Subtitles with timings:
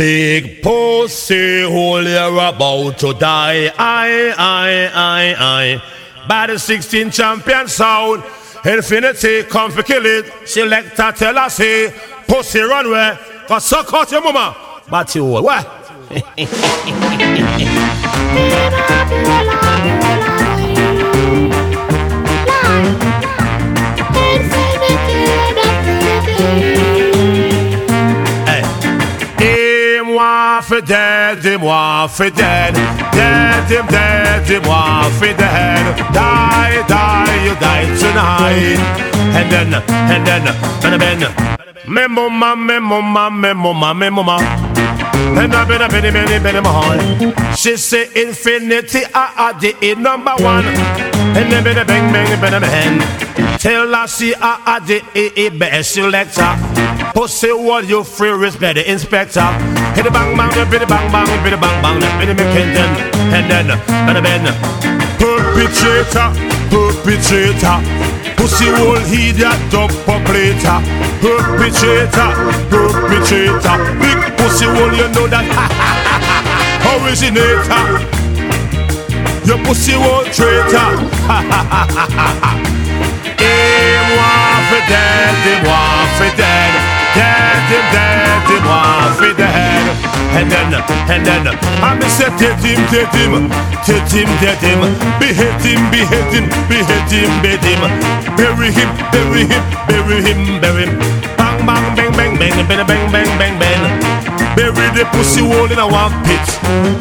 [0.00, 3.70] Big pussy hole, you're about to die.
[3.78, 6.26] I, I, I, I.
[6.26, 8.24] By the 16 champion sound.
[8.64, 10.48] Infinity, come for kill it.
[10.48, 11.92] Selector tell us, say,
[12.26, 13.14] pussy runway.
[13.46, 14.56] Cause suck out your mama.
[14.88, 15.68] But you, what?
[30.70, 32.74] for dead, moi for dead,
[33.10, 35.96] dead him dead, moi for dead.
[36.14, 38.78] Die, die, you die tonight.
[39.34, 40.46] And then, and then,
[40.86, 41.20] and then,
[41.88, 44.36] me mama, me mama, me mama, me mama.
[45.40, 50.34] And I've been a penny, penny, penny, my She say infinity, I are the number
[50.38, 50.66] one.
[51.36, 53.58] And then been a bang, bang, bang, bang.
[53.58, 56.99] Tell her she I are the best selector.
[57.14, 59.40] Pussy, what you free respect the inspector.
[59.94, 62.90] Hit the bang, bang, hit the bang, bang, hit the bang, bang, hit the McKinton.
[63.34, 63.70] And then,
[64.08, 64.44] and then,
[65.18, 66.30] perpetrator,
[66.70, 68.10] perpetrator.
[68.40, 70.80] Pussy hole he that dub populator
[71.20, 72.32] Perpetrator,
[72.72, 75.44] perpetrator Big pussy hole you know that
[76.88, 77.84] Originator
[79.44, 80.88] Your pussy hole traitor
[83.36, 86.79] Him want for dead, him want for dead
[87.14, 89.80] Dead him want for dead
[90.30, 90.72] and then,
[91.10, 91.42] and then,
[91.82, 93.50] I me say, take him, take him,
[93.82, 94.80] take him, take him,
[95.18, 97.82] behead him, behead him, behead him, behead him,
[98.38, 100.98] bury him, bury him, bury him, bury him,
[101.34, 103.82] bang, bang, bang, bang, bang, bang, bang, bang, bang, bang.
[104.54, 106.46] Bury the pussy hole in a one pit.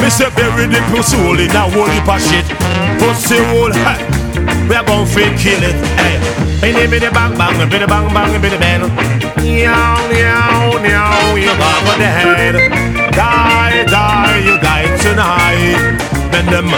[0.00, 2.48] Me say bury the pussy hole in a whole heap of shit.
[2.96, 4.00] Pussy hole, hey,
[4.68, 6.16] we are gonna fake kill it, hey.
[6.60, 9.17] Biddy biddy bang bang, biddy bang bang, biddy bang.
[9.36, 12.54] Meow, meow, meow, you got for the head.
[13.12, 15.98] Die, die, you die tonight.
[16.32, 16.68] Bend them.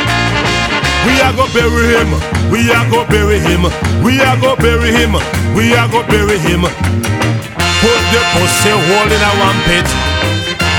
[1.07, 2.11] We are go bury him.
[2.51, 3.63] We are go bury him.
[4.05, 5.13] We are go bury him.
[5.55, 6.63] We are go bury him.
[6.63, 10.10] Put the pussy hole in a one pit.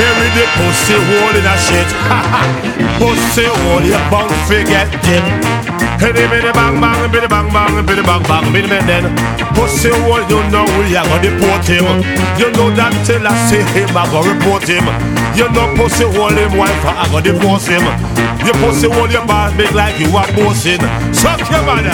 [0.02, 1.90] Bury the pussy hole in a shit.
[2.98, 5.22] pussy hole, you bound forget it.
[6.02, 9.06] Hey, biddy bang bang, biddy bang bang, biddy bang bang, biddy bang then.
[9.54, 11.86] Pussy hole, you know we are gonna deport him.
[12.42, 14.90] You know that till I see him, I gonna report him.
[15.38, 17.86] You know pussy hole him wife, I gonna divorce him.
[18.42, 20.82] You pussy hole your boss big like you are bossing.
[21.14, 21.94] Suck your mother.